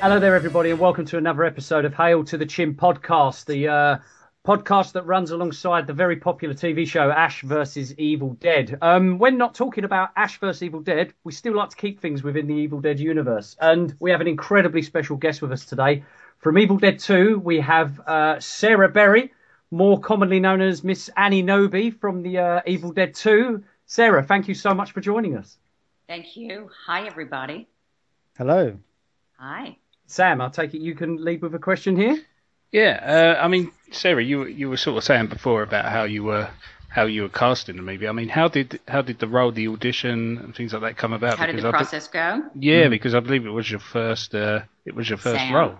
[0.00, 3.68] Hello there, everybody, and welcome to another episode of Hail to the Chin podcast, the
[3.68, 3.98] uh,
[4.46, 8.78] podcast that runs alongside the very popular TV show Ash versus Evil Dead.
[8.80, 12.22] Um, when not talking about Ash versus Evil Dead, we still like to keep things
[12.22, 16.02] within the Evil Dead universe, and we have an incredibly special guest with us today.
[16.38, 19.34] From Evil Dead 2, we have uh, Sarah Berry,
[19.70, 23.62] more commonly known as Miss Annie Knowby from the uh, Evil Dead 2.
[23.84, 25.58] Sarah, thank you so much for joining us.
[26.08, 26.70] Thank you.
[26.86, 27.68] Hi, everybody.
[28.38, 28.78] Hello.
[29.38, 29.76] Hi.
[30.10, 32.18] Sam, I'll take it you can lead with a question here.
[32.72, 36.24] Yeah, uh, I mean, Sarah, you you were sort of saying before about how you
[36.24, 36.48] were
[36.88, 38.08] how you were cast in the movie.
[38.08, 41.12] I mean, how did how did the role, the audition, and things like that come
[41.12, 41.38] about?
[41.38, 42.42] How did Because the I be- process go?
[42.56, 45.54] yeah, because I believe it was your first uh, it was your first Sam.
[45.54, 45.74] role.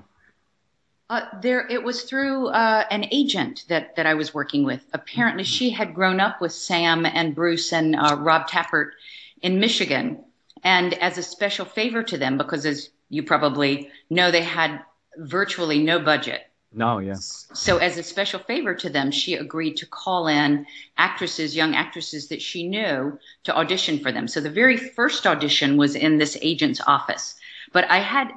[1.09, 4.85] Uh, there, it was through uh, an agent that that I was working with.
[4.93, 8.90] Apparently, she had grown up with Sam and Bruce and uh, Rob Tapert
[9.43, 10.23] in Michigan,
[10.62, 14.80] and as a special favor to them, because as you probably know, they had
[15.19, 16.41] virtually no budget.
[16.73, 17.15] No, yeah.
[17.17, 22.29] So, as a special favor to them, she agreed to call in actresses, young actresses
[22.29, 24.29] that she knew to audition for them.
[24.29, 27.35] So, the very first audition was in this agent's office.
[27.73, 28.30] But I had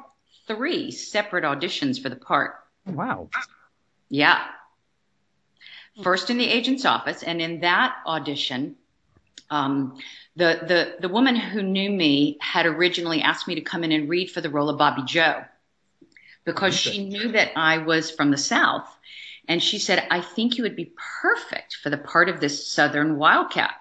[0.47, 2.55] three separate auditions for the part.
[2.87, 3.29] Wow.
[4.09, 4.43] Yeah.
[6.01, 8.77] First in the agent's office, and in that audition,
[9.49, 9.97] Um,
[10.35, 14.09] the, the, the woman who knew me had originally asked me to come in and
[14.09, 15.43] read for the role of Bobby Joe
[16.45, 18.89] because she knew that I was from the South.
[19.47, 23.17] And she said, I think you would be perfect for the part of this Southern
[23.17, 23.73] Wildcat.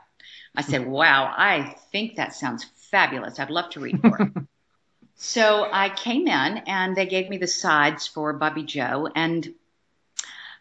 [0.55, 0.91] I said, hmm.
[0.91, 3.39] Wow, I think that sounds fabulous.
[3.39, 4.45] I'd love to read for it.
[5.15, 9.09] so I came in and they gave me the sides for Bobby Joe.
[9.15, 9.55] And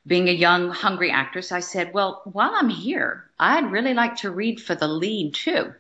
[0.05, 4.31] being a young, hungry actress, I said, Well, while I'm here, I'd really like to
[4.31, 5.73] read for the lead too.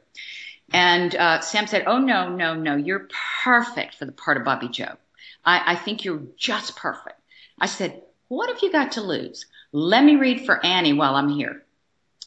[0.73, 3.07] And uh, Sam said, Oh, no, no, no, you're
[3.43, 4.95] perfect for the part of Bobby Joe.
[5.43, 7.19] I, I think you're just perfect.
[7.59, 9.45] I said, What have you got to lose?
[9.71, 11.63] Let me read for Annie while I'm here.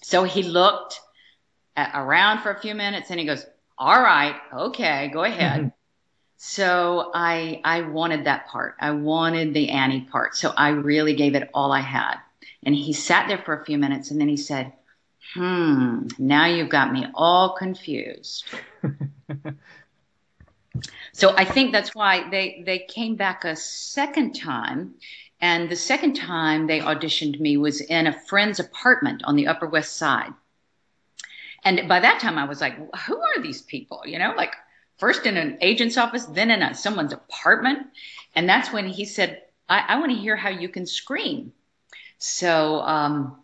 [0.03, 1.01] So he looked
[1.77, 3.47] a- around for a few minutes and he goes,
[3.79, 5.73] All right, okay, go ahead.
[6.37, 8.77] So I I wanted that part.
[8.81, 10.37] I wanted the Annie part.
[10.37, 12.17] So I really gave it all I had.
[12.65, 14.73] And he sat there for a few minutes and then he said,
[15.35, 18.45] Hmm, now you've got me all confused.
[21.13, 24.95] so I think that's why they they came back a second time.
[25.41, 29.67] And the second time they auditioned me was in a friend's apartment on the Upper
[29.67, 30.33] West Side.
[31.65, 34.03] And by that time I was like, who are these people?
[34.07, 34.55] You know, like
[34.99, 37.87] first in an agent's office, then in a, someone's apartment.
[38.35, 41.53] And that's when he said, I, I want to hear how you can scream.
[42.19, 43.37] So, um,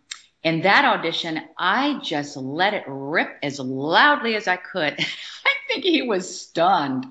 [0.43, 4.93] in that audition, I just let it rip as loudly as I could.
[5.45, 7.05] I think he was stunned.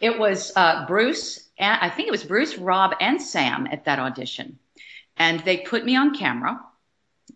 [0.00, 3.98] It was uh, Bruce, and I think it was Bruce, Rob, and Sam at that
[3.98, 4.58] audition.
[5.16, 6.60] And they put me on camera.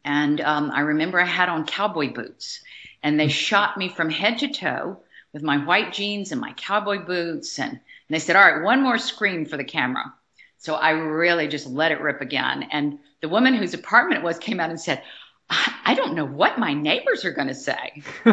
[0.05, 2.63] And um, I remember I had on cowboy boots.
[3.03, 5.03] And they shot me from head to toe
[5.33, 7.59] with my white jeans and my cowboy boots.
[7.59, 10.13] And, and they said, All right, one more scream for the camera.
[10.59, 12.69] So I really just let it rip again.
[12.71, 15.03] And the woman whose apartment it was came out and said,
[15.51, 18.03] I don't know what my neighbors are going to say.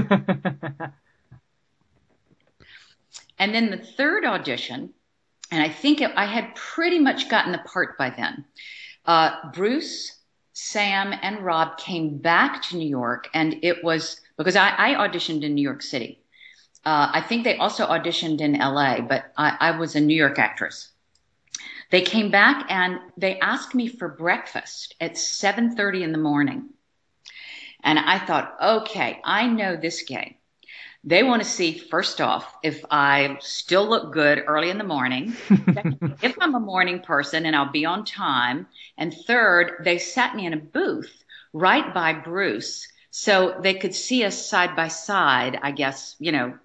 [3.39, 4.93] And then the third audition,
[5.49, 8.45] and I think it, I had pretty much gotten the part by then.
[9.05, 10.19] Uh, Bruce,
[10.51, 15.43] Sam, and Rob came back to New York, and it was because I, I auditioned
[15.43, 16.21] in New York City.
[16.85, 20.39] Uh, I think they also auditioned in LA, but I, I was a New York
[20.39, 20.89] actress.
[21.91, 26.69] They came back and they asked me for breakfast at 7:30 in the morning.
[27.83, 30.35] And I thought, okay, I know this game.
[31.03, 35.33] They want to see, first off, if I still look good early in the morning,
[36.21, 38.67] if I'm a morning person and I'll be on time.
[38.97, 41.23] And third, they sat me in a booth
[41.53, 46.57] right by Bruce so they could see us side by side, I guess, you know,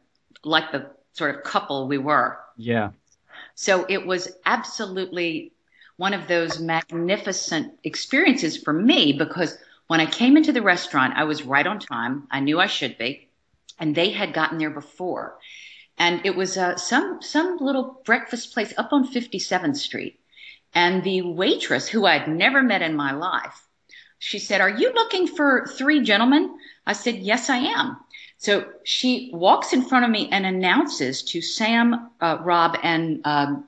[0.45, 2.39] like the sort of couple we were.
[2.57, 2.91] yeah.
[3.55, 5.53] So it was absolutely
[5.97, 9.57] one of those magnificent experiences for me because
[9.87, 12.27] when I came into the restaurant, I was right on time.
[12.31, 13.29] I knew I should be.
[13.79, 15.37] And they had gotten there before.
[15.99, 20.19] And it was uh, some, some little breakfast place up on 57th Street.
[20.75, 23.65] And the waitress, who I'd never met in my life,
[24.19, 26.57] she said, Are you looking for three gentlemen?
[26.87, 27.99] I said, Yes, I am.
[28.39, 33.67] So she walks in front of me and announces to Sam, uh, Rob, and um,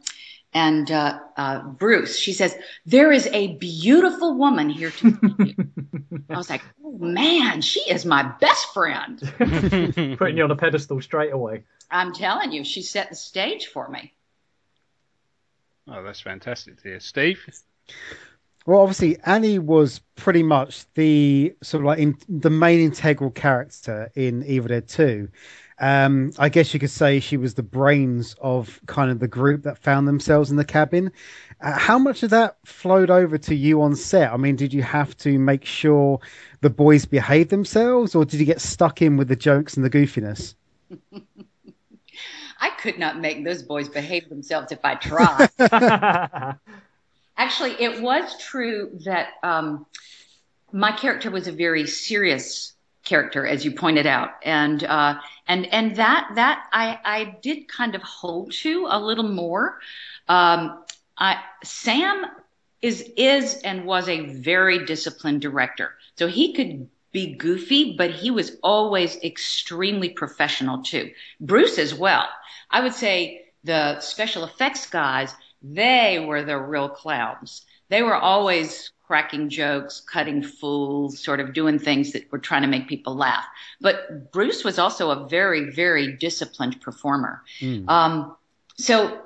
[0.53, 2.19] and uh, uh, Bruce.
[2.19, 5.67] She says, "There is a beautiful woman here to meet you."
[6.31, 11.01] I was like, "Oh man, she is my best friend." Putting you on a pedestal
[11.01, 11.65] straight away.
[11.91, 14.12] I'm telling you, she set the stage for me.
[15.89, 17.01] Oh, that's fantastic to hear.
[17.01, 17.47] Steve?
[18.67, 24.11] Well, obviously, Annie was pretty much the sort of like in, the main integral character
[24.17, 25.29] in Evil Dead 2.
[25.79, 29.63] Um, I guess you could say she was the brains of kind of the group
[29.65, 31.13] that found themselves in the cabin.
[31.61, 34.33] Uh, how much of that flowed over to you on set?
[34.33, 36.19] I mean, did you have to make sure
[36.61, 39.91] the boys behaved themselves, or did you get stuck in with the jokes and the
[39.91, 40.55] goofiness?
[42.59, 45.51] I could not make those boys behave themselves if I tried.
[47.37, 49.87] Actually, it was true that um,
[50.73, 52.73] my character was a very serious
[53.05, 57.94] character, as you pointed out, and uh, and and that that I I did kind
[57.94, 59.79] of hold to a little more.
[60.29, 60.83] Um,
[61.17, 62.25] I, Sam
[62.83, 68.31] is is and was a very disciplined director, so he could be goofy, but he
[68.31, 71.11] was always extremely professional too.
[71.41, 72.29] Bruce as well.
[72.71, 77.64] I would say the special effects guys, they were the real clowns.
[77.88, 82.69] They were always cracking jokes, cutting fools, sort of doing things that were trying to
[82.69, 83.44] make people laugh.
[83.81, 87.43] But Bruce was also a very, very disciplined performer.
[87.61, 87.88] Mm.
[87.88, 88.37] Um,
[88.76, 89.23] so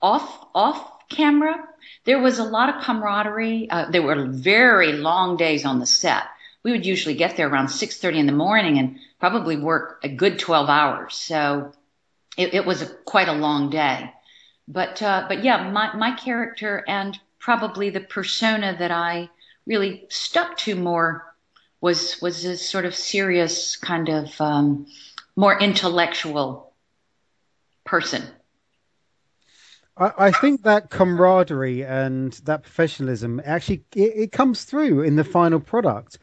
[0.00, 1.68] off, off camera,
[2.04, 3.68] there was a lot of camaraderie.
[3.68, 6.24] Uh, there were very long days on the set.
[6.62, 10.38] We would usually get there around 6:30 in the morning and probably work a good
[10.38, 11.14] 12 hours.
[11.14, 11.72] So
[12.36, 14.12] it, it was a, quite a long day.
[14.72, 19.28] But uh, but yeah, my my character and probably the persona that I
[19.66, 21.34] really stuck to more
[21.80, 24.86] was was this sort of serious kind of um,
[25.34, 26.72] more intellectual
[27.84, 28.22] person.
[30.02, 35.60] I, think that camaraderie and that professionalism actually it, it, comes through in the final
[35.60, 36.18] product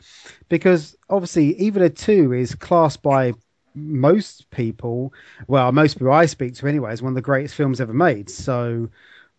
[0.50, 3.34] because obviously Evil Dead 2 is classed by
[3.78, 5.14] most people,
[5.48, 8.30] well, most people I speak to anyway, is one of the greatest films ever made.
[8.30, 8.90] So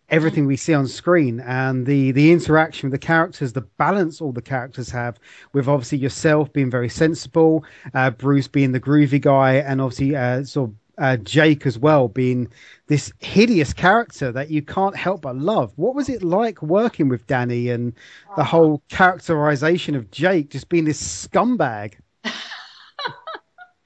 [0.09, 4.31] everything we see on screen and the the interaction with the characters, the balance all
[4.31, 5.19] the characters have,
[5.53, 7.63] with obviously yourself being very sensible,
[7.93, 12.07] uh, Bruce being the groovy guy, and obviously uh, sort of uh, Jake as well
[12.09, 12.51] being
[12.87, 15.71] this hideous character that you can't help but love.
[15.77, 17.93] What was it like working with Danny and
[18.35, 21.93] the whole characterization of Jake just being this scumbag?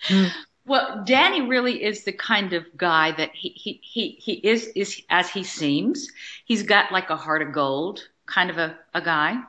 [0.08, 0.32] Mm.
[0.66, 5.02] Well, Danny really is the kind of guy that he he he, he is is
[5.10, 6.10] as he seems.
[6.46, 9.42] He's got like a heart of gold kind of a, a guy.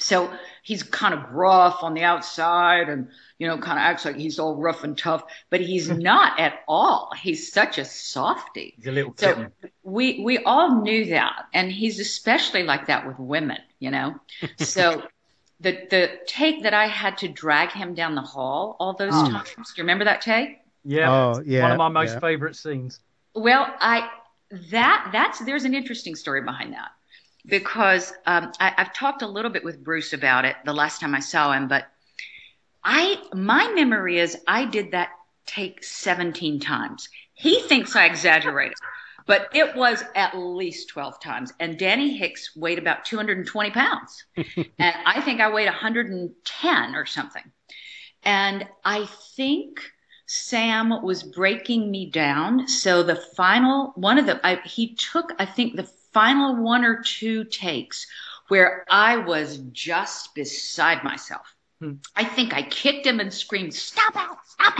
[0.00, 3.08] So he's kind of gruff on the outside and
[3.38, 6.00] you know kind of acts like he's all rough and tough, but he's mm.
[6.00, 7.10] not at all.
[7.20, 8.74] He's such a softy.
[8.76, 9.52] He's a little so kitten.
[9.82, 14.14] we we all knew that, and he's especially like that with women, you know.
[14.58, 15.02] So
[15.60, 19.30] the the take that I had to drag him down the hall all those oh.
[19.30, 19.46] times.
[19.54, 20.58] Do you remember that take?
[20.84, 22.20] Yeah, oh, yeah, one of my most yeah.
[22.20, 23.00] favorite scenes.
[23.34, 24.08] Well, I
[24.70, 26.90] that that's there's an interesting story behind that
[27.44, 31.14] because um, I, I've talked a little bit with Bruce about it the last time
[31.14, 31.86] I saw him, but
[32.84, 35.10] I my memory is I did that
[35.46, 37.08] take 17 times.
[37.34, 38.76] He thinks I exaggerated
[39.28, 41.52] but it was at least 12 times.
[41.60, 44.24] And Danny Hicks weighed about 220 pounds.
[44.36, 47.42] and I think I weighed 110 or something.
[48.24, 49.82] And I think
[50.26, 52.66] Sam was breaking me down.
[52.68, 57.02] So the final one of the, I, he took, I think the final one or
[57.02, 58.06] two takes
[58.48, 61.54] where I was just beside myself.
[61.80, 61.94] Hmm.
[62.16, 64.38] I think I kicked him and screamed, "Stop it!
[64.44, 64.74] Stop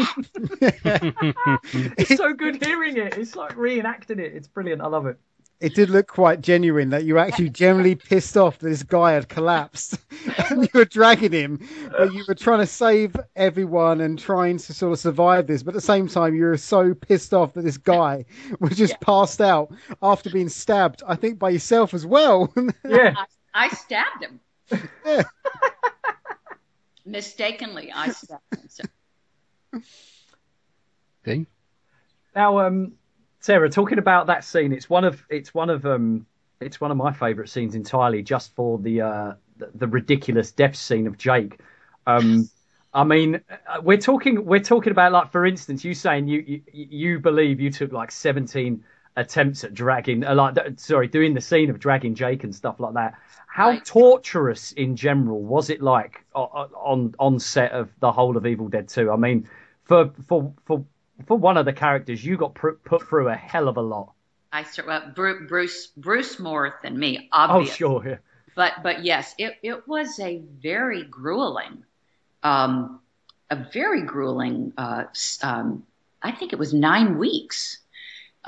[0.60, 3.16] it!" it's so good hearing it.
[3.16, 4.34] It's like reenacting it.
[4.34, 4.82] It's brilliant.
[4.82, 5.16] I love it.
[5.60, 9.12] It did look quite genuine that you were actually generally pissed off that this guy
[9.12, 9.98] had collapsed
[10.50, 14.72] and you were dragging him, but you were trying to save everyone and trying to
[14.72, 15.64] sort of survive this.
[15.64, 18.24] But at the same time, you were so pissed off that this guy
[18.60, 18.98] was just yeah.
[19.00, 22.52] passed out after being stabbed, I think, by yourself as well.
[22.88, 23.14] yeah.
[23.54, 24.40] I, I stabbed him.
[25.04, 25.22] Yeah
[27.10, 28.42] mistakenly I stepped
[29.72, 29.82] in.
[31.24, 31.46] Thing.
[32.34, 32.92] Now, um,
[33.40, 36.26] Sarah, talking about that scene, it's one of it's one of um
[36.60, 40.76] it's one of my favourite scenes entirely, just for the uh the, the ridiculous death
[40.76, 41.58] scene of Jake.
[42.06, 42.48] Um,
[42.92, 46.62] I mean, uh, we're talking we're talking about like for instance, you saying you you,
[46.72, 48.84] you believe you took like seventeen
[49.18, 52.94] attempts at dragging, uh, like sorry, doing the scene of dragging Jake and stuff like
[52.94, 53.14] that.
[53.46, 53.84] How right.
[53.84, 58.88] torturous in general was it like on on set of the whole of Evil Dead
[58.88, 59.10] 2?
[59.10, 59.48] I mean,
[59.84, 60.84] for for for
[61.26, 64.12] for one of the characters, you got pr- put through a hell of a lot.
[64.52, 67.72] I well, Bruce Bruce more than me, obviously.
[67.87, 68.16] Oh, sure, yeah.
[68.54, 71.84] But but yes, it it was a very grueling,
[72.42, 73.00] um,
[73.50, 74.72] a very grueling.
[74.76, 75.04] Uh,
[75.42, 75.84] um,
[76.22, 77.78] I think it was nine weeks.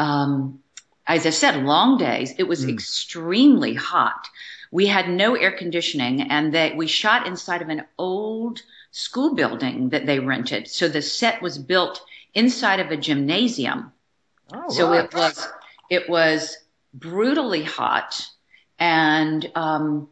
[0.01, 0.61] Um,
[1.07, 2.35] as I said, long days.
[2.39, 2.71] It was Mm.
[2.71, 4.29] extremely hot.
[4.71, 9.91] We had no air conditioning, and they, we shot inside of an old school building
[9.91, 10.69] that they rented.
[10.69, 12.01] So the set was built
[12.35, 13.93] inside of a gymnasium.
[14.53, 15.05] Oh, so right.
[15.05, 15.49] it was
[15.89, 16.57] it was
[16.95, 18.27] brutally hot,
[18.79, 20.09] and um,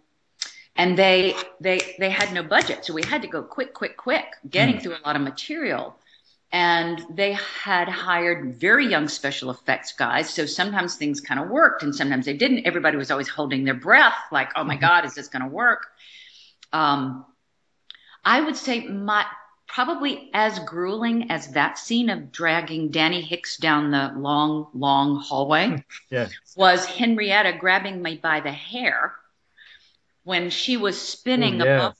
[0.76, 4.26] and they they they had no budget, so we had to go quick, quick, quick,
[4.48, 5.96] getting through a lot of material.
[6.50, 11.82] And they had hired very young special effects guys, so sometimes things kind of worked,
[11.82, 12.66] and sometimes they didn't.
[12.66, 15.86] Everybody was always holding their breath, like, "Oh my God, is this going to work?"
[16.72, 17.26] Um,
[18.24, 19.26] I would say my
[19.66, 25.84] probably as grueling as that scene of dragging Danny Hicks down the long, long hallway
[26.10, 26.28] Yeah.
[26.56, 29.14] was Henrietta grabbing me by the hair
[30.24, 31.76] when she was spinning Oh, yeah.
[31.76, 31.96] above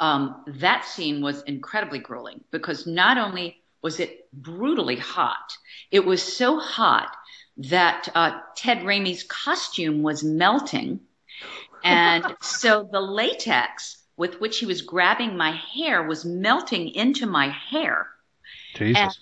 [0.00, 5.56] that scene was incredibly grueling because not only was it brutally hot,
[5.90, 7.16] it was so hot
[7.58, 11.00] that uh, Ted Raimi's costume was melting.
[11.82, 17.48] And so the latex with which he was grabbing my hair was melting into my
[17.48, 18.08] hair.
[18.74, 19.00] Jesus.
[19.00, 19.12] And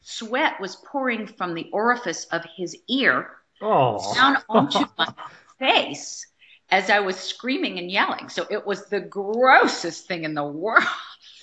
[0.00, 5.12] sweat was pouring from the orifice of his ear down onto my
[5.58, 6.26] face
[6.70, 8.28] as I was screaming and yelling.
[8.28, 10.84] So it was the grossest thing in the world.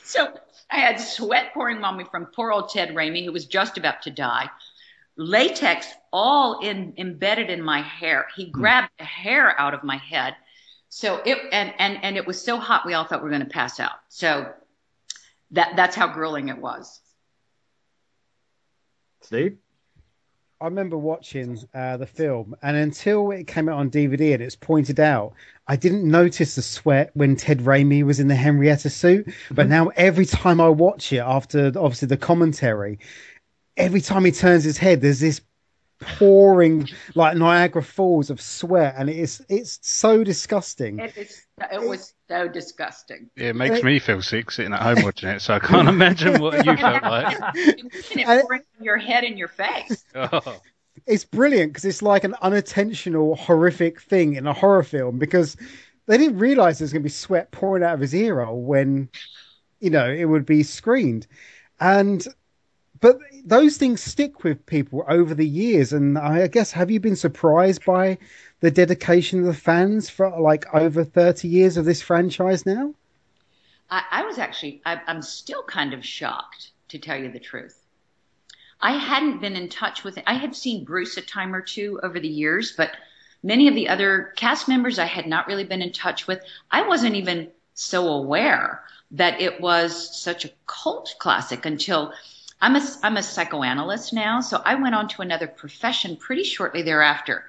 [0.03, 0.33] So
[0.71, 4.03] I had sweat pouring on me from poor old Ted Raimi, who was just about
[4.03, 4.49] to die.
[5.17, 8.25] Latex all in embedded in my hair.
[8.33, 8.51] He hmm.
[8.51, 10.33] grabbed the hair out of my head.
[10.87, 13.41] So it and and and it was so hot we all thought we were going
[13.41, 13.99] to pass out.
[14.07, 14.49] So
[15.51, 17.01] that that's how grueling it was.
[19.23, 19.57] Steve?
[20.59, 24.55] I remember watching uh, the film, and until it came out on DVD and it's
[24.55, 25.33] pointed out,
[25.67, 29.31] I didn't notice the sweat when Ted Raimi was in the Henrietta suit.
[29.51, 32.97] But now every time I watch it, after obviously the commentary,
[33.75, 35.41] every time he turns his head, there's this
[35.99, 40.99] pouring like Niagara Falls of sweat, and it's it's so disgusting.
[40.99, 43.29] It is it was so disgusting.
[43.35, 45.89] Yeah, it makes uh, me feel sick sitting at home watching it, so I can't
[45.89, 47.39] imagine what you felt like.
[47.39, 50.03] And it pouring your head and your face.
[50.15, 50.59] Oh,
[51.05, 55.55] it's brilliant because it's like an unintentional horrific thing in a horror film because
[56.07, 59.09] they didn't realize there's going to be sweat pouring out of his ear hole when
[59.79, 61.27] you know it would be screened
[61.79, 62.27] and
[62.99, 67.15] but those things stick with people over the years and i guess have you been
[67.15, 68.17] surprised by
[68.59, 72.93] the dedication of the fans for like over 30 years of this franchise now
[73.89, 77.77] I, I was actually, I, I'm still kind of shocked, to tell you the truth.
[78.79, 80.23] I hadn't been in touch with it.
[80.27, 82.91] I had seen Bruce a time or two over the years, but
[83.43, 86.41] many of the other cast members I had not really been in touch with.
[86.69, 92.13] I wasn't even so aware that it was such a cult classic until
[92.59, 94.41] I'm a, I'm a psychoanalyst now.
[94.41, 97.45] So I went on to another profession pretty shortly thereafter.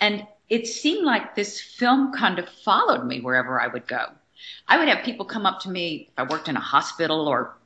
[0.00, 4.06] And it seemed like this film kind of followed me wherever I would go.
[4.66, 7.56] I would have people come up to me if I worked in a hospital or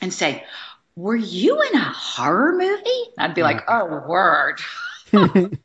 [0.00, 0.44] and say,
[0.96, 4.60] "Were you in a horror movie?" I'd be like, "Oh, word."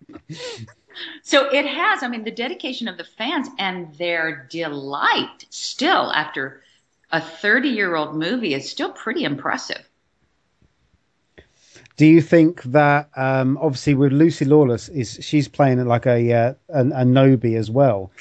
[1.24, 2.04] so it has.
[2.04, 6.64] I mean, the dedication of the fans and their delight still after
[7.12, 9.88] a 30-year-old movie is still pretty impressive.
[11.98, 16.54] Do you think that um obviously with lucy lawless is she's playing like a uh,
[16.70, 18.12] a, a Knowby as well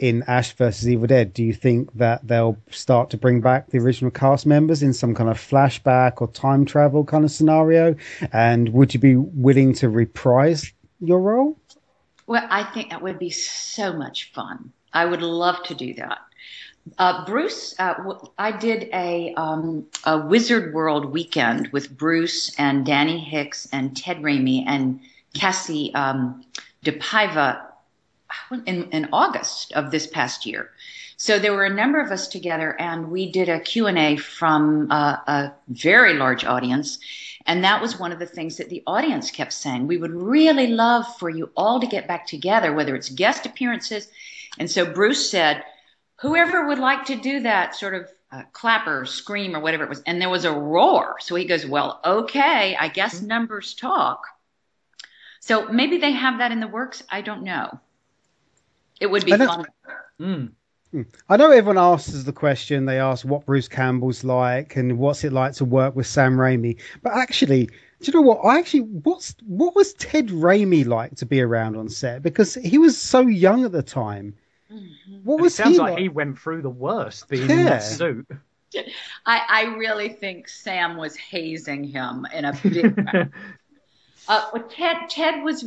[0.00, 3.78] in Ash versus Evil Dead, do you think that they'll start to bring back the
[3.78, 7.94] original cast members in some kind of flashback or time travel kind of scenario?
[8.32, 11.58] And would you be willing to reprise your role?
[12.26, 14.72] Well, I think that would be so much fun.
[14.92, 16.18] I would love to do that.
[16.98, 17.94] Uh, Bruce, uh,
[18.38, 24.18] I did a, um, a Wizard World weekend with Bruce and Danny Hicks and Ted
[24.18, 25.00] Raimi and
[25.34, 26.44] Cassie um,
[26.84, 27.62] DePaiva
[28.66, 30.70] in, in August of this past year.
[31.16, 35.16] So there were a number of us together, and we did a Q&A from uh,
[35.26, 36.98] a very large audience.
[37.44, 39.86] And that was one of the things that the audience kept saying.
[39.86, 44.08] We would really love for you all to get back together, whether it's guest appearances.
[44.58, 45.62] And so Bruce said,
[46.20, 49.88] whoever would like to do that sort of uh, clap or scream or whatever it
[49.88, 50.02] was.
[50.06, 51.16] And there was a roar.
[51.20, 54.24] So he goes, well, okay, I guess numbers talk.
[55.40, 57.02] So maybe they have that in the works.
[57.10, 57.80] I don't know.
[59.00, 59.66] It would be I fun.
[60.20, 60.52] Mm.
[61.28, 62.84] I know everyone asks the question.
[62.84, 66.78] They ask what Bruce Campbell's like and what's it like to work with Sam Raimi.
[67.02, 67.72] But actually, do
[68.02, 68.40] you know what?
[68.44, 72.22] I actually what's what was Ted Raimi like to be around on set?
[72.22, 74.34] Because he was so young at the time.
[75.22, 75.98] What And it sounds he like, like?
[75.98, 77.64] he went through the worst being in Yeah.
[77.64, 78.26] that suit.
[79.26, 83.28] I, I really think Sam was hazing him in a big way.
[84.28, 85.64] Uh, Ted Ted was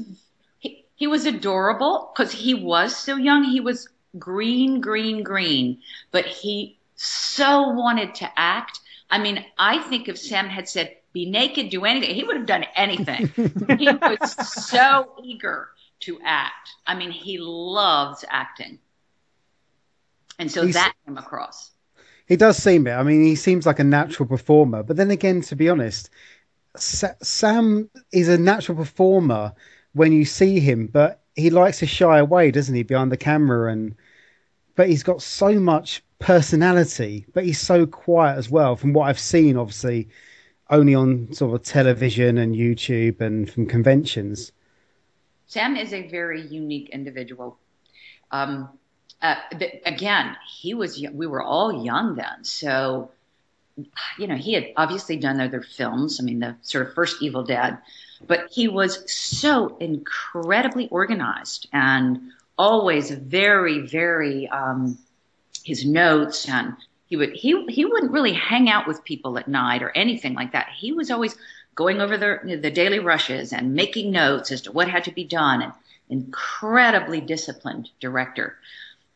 [0.96, 3.44] He was adorable because he was so young.
[3.44, 5.82] He was green, green, green,
[6.12, 8.80] but he so wanted to act.
[9.10, 12.46] I mean, I think if Sam had said, be naked, do anything, he would have
[12.48, 13.30] done anything.
[13.78, 15.70] he was so eager
[16.02, 16.70] to act.
[16.88, 18.80] I mean, he loves acting.
[20.40, 21.72] And so He's- that came across.
[22.26, 22.94] He does seem it.
[22.94, 24.82] I mean, he seems like a natural performer.
[24.82, 26.10] But then again, to be honest,
[26.76, 29.54] Sa- Sam is a natural performer
[29.94, 33.72] when you see him, but he likes to shy away, doesn't he, behind the camera?
[33.72, 33.96] And
[34.76, 38.76] but he's got so much personality, but he's so quiet as well.
[38.76, 40.10] From what I've seen, obviously,
[40.70, 44.52] only on sort of television and YouTube and from conventions.
[45.46, 47.60] Sam is a very unique individual.
[48.32, 48.70] Um,
[49.24, 51.00] again, he was.
[51.00, 53.12] We were all young then, so
[54.18, 56.20] you know he had obviously done other films.
[56.20, 57.78] I mean, the sort of first Evil Dead,
[58.28, 64.48] but he was so incredibly organized and always very, very.
[64.48, 64.98] Um,
[65.64, 66.76] his notes and
[67.08, 70.52] he would he he wouldn't really hang out with people at night or anything like
[70.52, 70.68] that.
[70.76, 71.38] He was always
[71.74, 75.24] going over the the daily rushes and making notes as to what had to be
[75.24, 75.62] done.
[75.62, 75.72] And
[76.10, 78.56] incredibly disciplined director.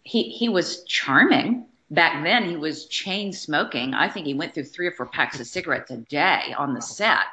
[0.07, 1.65] He he was charming.
[1.89, 3.93] Back then, he was chain smoking.
[3.93, 6.81] I think he went through three or four packs of cigarettes a day on the
[6.81, 7.25] set.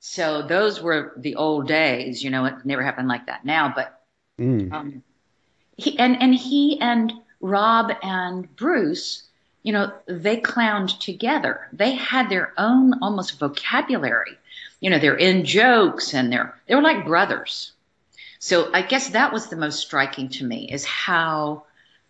[0.00, 2.22] So those were the old days.
[2.22, 3.72] You know, it never happened like that now.
[3.74, 3.92] But
[4.38, 4.72] Mm.
[4.72, 5.02] um,
[5.76, 9.22] he and and he and Rob and Bruce,
[9.62, 11.68] you know, they clowned together.
[11.72, 14.36] They had their own almost vocabulary.
[14.80, 17.72] You know, they're in jokes and they're they were like brothers.
[18.38, 21.64] So I guess that was the most striking to me is how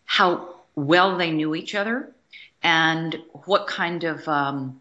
[0.06, 2.12] how well they knew each other
[2.62, 4.80] and what kind of um,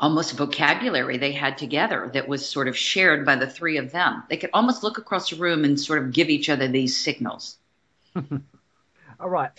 [0.00, 4.22] almost vocabulary they had together that was sort of shared by the three of them.
[4.28, 7.58] They could almost look across the room and sort of give each other these signals.
[8.16, 9.50] All right.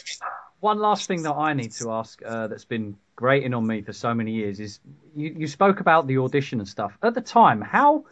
[0.59, 3.93] One last thing that I need to ask uh, that's been grating on me for
[3.93, 4.79] so many years is
[5.15, 6.97] you, you spoke about the audition and stuff.
[7.01, 8.05] At the time, how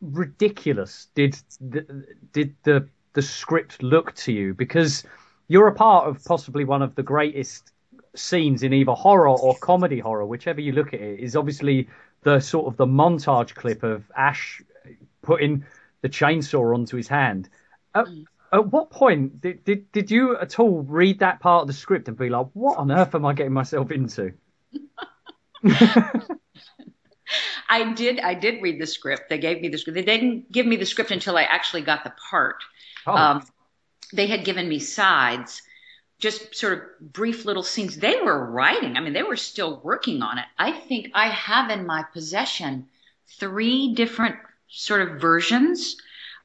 [0.00, 4.54] ridiculous did the, did the the script look to you?
[4.54, 5.04] Because
[5.50, 7.72] you're a part of possibly one of the greatest
[8.14, 11.88] scenes in either horror or comedy horror, whichever you look at it, is obviously
[12.22, 14.62] the sort of the montage clip of Ash
[15.22, 15.64] putting
[16.02, 17.48] the chainsaw onto his hand.
[17.96, 18.06] At,
[18.52, 22.06] at what point did, did did you at all read that part of the script
[22.06, 24.32] and be like, what on earth am I getting myself into?
[27.68, 29.28] I did I did read the script.
[29.28, 29.96] They gave me the script.
[29.96, 32.62] They didn't give me the script until I actually got the part.
[33.04, 33.44] Oh, Um,
[34.12, 35.62] they had given me sides,
[36.18, 37.96] just sort of brief little scenes.
[37.96, 38.96] They were writing.
[38.96, 40.44] I mean, they were still working on it.
[40.58, 42.88] I think I have in my possession
[43.38, 44.36] three different
[44.68, 45.96] sort of versions.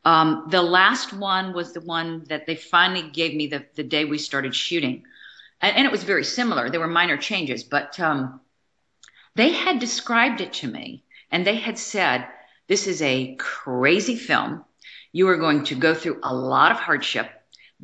[0.03, 4.05] Um, the last one was the one that they finally gave me the, the day
[4.05, 5.03] we started shooting.
[5.61, 6.69] And, and it was very similar.
[6.69, 8.39] There were minor changes, but um,
[9.35, 12.27] they had described it to me and they had said,
[12.67, 14.63] This is a crazy film.
[15.11, 17.29] You are going to go through a lot of hardship,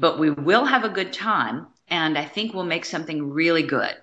[0.02, 1.68] but we will have a good time.
[1.88, 3.96] And I think we'll make something really good.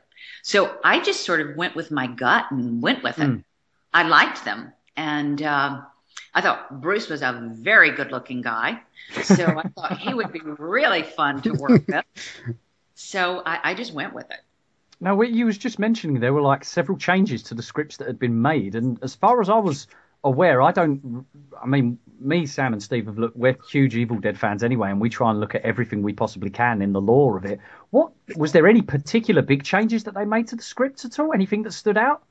[0.42, 3.28] So I just sort of went with my gut and went with it.
[3.28, 3.44] Mm.
[3.92, 4.72] I liked them.
[4.96, 5.87] And um,
[6.34, 8.80] I thought Bruce was a very good looking guy.
[9.22, 12.04] So I thought he would be really fun to work with.
[12.94, 14.40] So I, I just went with it.
[15.00, 18.08] Now, what you was just mentioning there were like several changes to the scripts that
[18.08, 19.87] had been made, and as far as I was
[20.24, 21.24] aware, I don't.
[21.62, 23.37] I mean, me, Sam, and Steve have looked.
[23.37, 26.50] We're huge Evil Dead fans anyway, and we try and look at everything we possibly
[26.50, 27.61] can in the lore of it.
[27.90, 31.33] What was there any particular big changes that they made to the script at all?
[31.33, 32.22] Anything that stood out?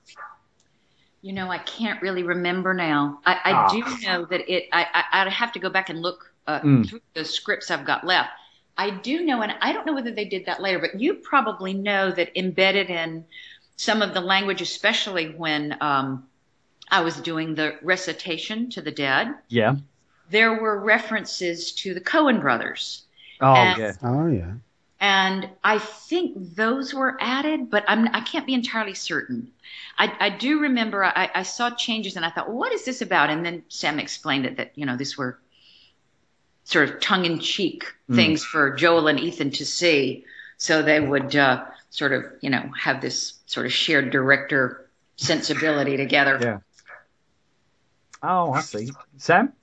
[1.22, 3.20] You know, I can't really remember now.
[3.26, 3.70] I, I Ah.
[3.72, 4.70] do know that it.
[4.72, 6.88] I, I I'd have to go back and look uh, Mm.
[6.88, 8.30] through the scripts I've got left.
[8.78, 11.74] I do know, and I don't know whether they did that later, but you probably
[11.74, 13.26] know that embedded in
[13.76, 16.28] some of the language, especially when um,
[16.90, 19.76] I was doing the recitation to the dead, Yeah.
[20.30, 23.04] there were references to the Coen brothers.
[23.42, 23.94] Oh And- yeah.
[24.04, 24.54] Oh yeah.
[25.00, 29.52] and I think those were added, but I'm I can't be entirely certain.
[29.98, 33.02] I, I do remember I, I saw changes and I thought, well, what is this
[33.02, 33.30] about?
[33.30, 35.38] And then Sam explained it that you know these were
[36.64, 38.16] sort of tongue in cheek Mm.
[38.16, 40.24] things for Joel and Ethan to see,
[40.58, 45.98] so they would uh, sort of you know have this sort of shared director sensibility
[45.98, 46.40] together.
[46.42, 46.58] Yeah.
[48.24, 48.90] Oh, I see.
[49.18, 49.54] Sam.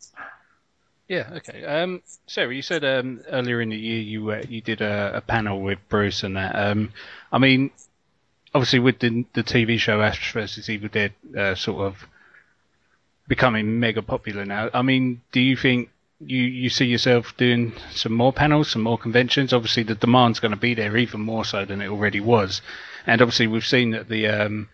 [1.09, 1.65] Yeah, okay.
[1.65, 5.21] Um, Sarah, you said um, earlier in the year you uh, you did a, a
[5.21, 6.57] panel with Bruce and that.
[6.57, 6.93] Um,
[7.31, 7.71] I mean,
[8.55, 12.07] obviously with the the TV show Ash versus Evil Dead uh, sort of
[13.29, 14.71] becoming mega popular now.
[14.73, 15.91] I mean, do you think
[16.21, 19.53] you you see yourself doing some more panels, some more conventions.
[19.53, 22.63] Obviously, the demand's going to be there even more so than it already was,
[23.07, 24.69] and obviously we've seen that the um,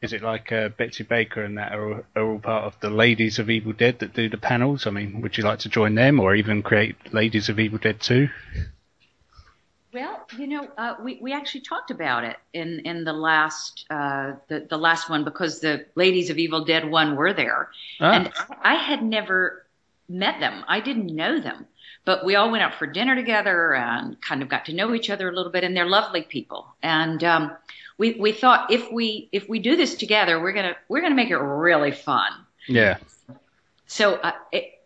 [0.00, 3.38] is it like uh, Betsy Baker and that are, are all part of the Ladies
[3.38, 4.86] of Evil Dead that do the panels?
[4.86, 8.00] I mean, would you like to join them or even create Ladies of Evil Dead
[8.00, 8.28] 2?
[9.92, 14.34] Well, you know, uh, we we actually talked about it in in the last uh,
[14.48, 18.12] the the last one because the Ladies of Evil Dead one were there, Ah.
[18.12, 18.32] and
[18.62, 19.64] I had never
[20.06, 20.62] met them.
[20.68, 21.66] I didn't know them,
[22.08, 25.10] but we all went out for dinner together and kind of got to know each
[25.10, 25.62] other a little bit.
[25.62, 27.54] And they're lovely people, and um,
[27.98, 31.28] we we thought if we if we do this together, we're gonna we're gonna make
[31.28, 32.32] it really fun.
[32.66, 32.96] Yeah.
[33.88, 34.80] So uh, it,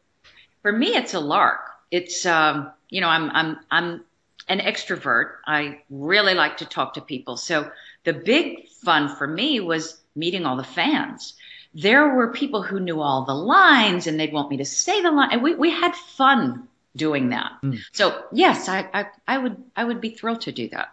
[0.63, 1.61] for me, it's a lark.
[1.93, 4.05] It's um, you know, I'm I'm I'm
[4.49, 5.35] an extrovert.
[5.47, 7.37] I really like to talk to people.
[7.37, 7.71] So
[8.03, 11.35] the big fun for me was meeting all the fans.
[11.73, 15.13] There were people who knew all the lines and they'd want me to say the
[15.13, 15.29] line.
[15.31, 17.53] And we, we had fun doing that.
[17.93, 20.93] So yes, I, I, I would, I would be thrilled to do that.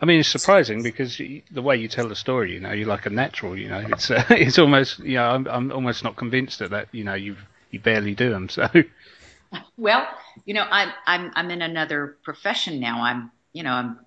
[0.00, 3.06] I mean, it's surprising because the way you tell the story, you know, you're like
[3.06, 3.56] a natural.
[3.56, 6.88] You know, it's uh, it's almost, you know, I'm I'm almost not convinced that that
[6.92, 7.36] you know you
[7.70, 8.48] you barely do them.
[8.48, 8.68] So
[9.76, 10.06] Well,
[10.44, 13.02] you know, I'm I'm I'm in another profession now.
[13.02, 13.98] I'm you know I'm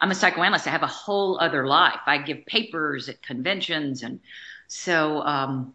[0.00, 0.66] I'm a psychoanalyst.
[0.66, 2.00] I have a whole other life.
[2.06, 4.20] I give papers at conventions, and
[4.66, 5.74] so um,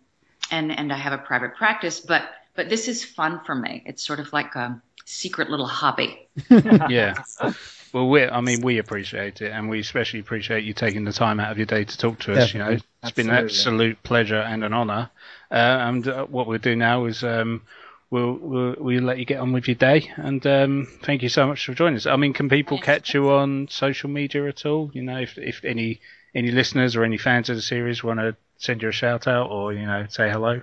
[0.50, 2.00] and and I have a private practice.
[2.00, 2.24] But
[2.56, 3.84] but this is fun for me.
[3.86, 6.28] It's sort of like a secret little hobby.
[6.50, 7.16] yeah.
[7.94, 11.40] Well, we I mean, we appreciate it, and we especially appreciate you taking the time
[11.40, 12.52] out of your day to talk to us.
[12.52, 12.90] You know, Definitely.
[13.04, 15.12] it's been an absolute pleasure and an honour.
[15.52, 17.62] Uh, and uh, what we'll do now is um,
[18.10, 20.12] we'll, we'll we'll let you get on with your day.
[20.16, 22.08] And um, thank you so much for joining us.
[22.08, 24.90] I mean, can people catch you on social media at all?
[24.92, 26.02] You know, if if any
[26.34, 29.52] any listeners or any fans of the series want to send you a shout out
[29.52, 30.62] or you know say hello.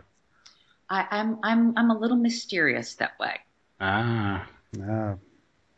[0.89, 3.37] I, I'm I'm I'm a little mysterious that way.
[3.81, 4.47] Ah.
[4.83, 5.15] Ah,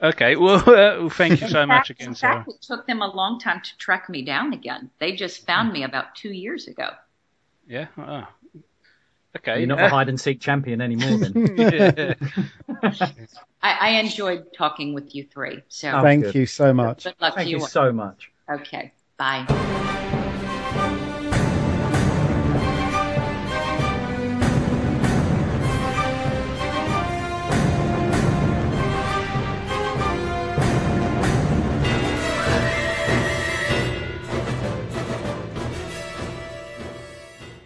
[0.03, 0.37] Okay.
[0.37, 2.45] Well, uh, thank you so In much again, In Sarah.
[2.45, 4.91] fact, it took them a long time to track me down again.
[4.99, 6.91] They just found me about two years ago.
[7.67, 7.87] Yeah.
[7.97, 8.29] Ah.
[9.37, 9.59] Okay.
[9.59, 11.57] You're not uh, the hide and seek champion anymore, then.
[11.59, 12.15] yeah.
[13.63, 15.63] I, I enjoyed talking with you three.
[15.69, 16.35] So Oh, thank good.
[16.35, 17.05] you so much.
[17.05, 17.67] good luck Thank to you you.
[17.67, 18.31] so much.
[18.51, 18.93] Okay.
[19.17, 20.99] Bye.